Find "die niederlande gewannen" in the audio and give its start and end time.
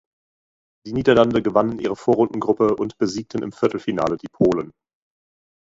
0.87-1.77